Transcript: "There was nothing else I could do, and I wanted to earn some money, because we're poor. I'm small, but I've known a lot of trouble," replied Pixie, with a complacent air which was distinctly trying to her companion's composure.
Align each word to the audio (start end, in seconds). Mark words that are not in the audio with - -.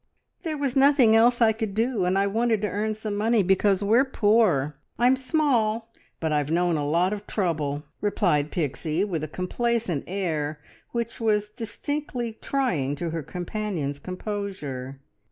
"There 0.41 0.57
was 0.57 0.75
nothing 0.75 1.15
else 1.15 1.41
I 1.43 1.51
could 1.53 1.75
do, 1.75 2.05
and 2.05 2.17
I 2.17 2.25
wanted 2.25 2.63
to 2.63 2.67
earn 2.69 2.95
some 2.95 3.15
money, 3.15 3.43
because 3.43 3.83
we're 3.83 4.03
poor. 4.03 4.75
I'm 4.97 5.15
small, 5.15 5.93
but 6.19 6.31
I've 6.33 6.49
known 6.49 6.75
a 6.75 6.87
lot 6.89 7.13
of 7.13 7.27
trouble," 7.27 7.83
replied 8.01 8.49
Pixie, 8.49 9.03
with 9.03 9.23
a 9.23 9.27
complacent 9.27 10.03
air 10.07 10.59
which 10.89 11.19
was 11.21 11.49
distinctly 11.49 12.31
trying 12.33 12.95
to 12.95 13.11
her 13.11 13.21
companion's 13.21 13.99
composure. 13.99 14.99